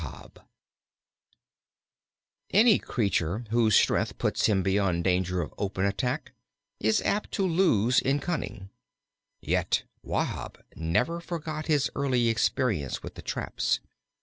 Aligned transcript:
Any 2.49 2.79
creature 2.79 3.45
whose 3.51 3.75
strength 3.75 4.17
puts 4.17 4.47
him 4.47 4.63
beyond 4.63 5.03
danger 5.03 5.43
of 5.43 5.53
open 5.59 5.85
attack 5.85 6.31
is 6.79 7.03
apt 7.03 7.31
to 7.33 7.45
lose 7.45 7.99
in 7.99 8.17
cunning. 8.19 8.71
Yet 9.41 9.83
Wahb 10.01 10.57
never 10.75 11.19
forgot 11.21 11.67
his 11.67 11.91
early 11.95 12.29
experience 12.29 13.03
with 13.03 13.13
the 13.13 13.21
traps. 13.21 13.79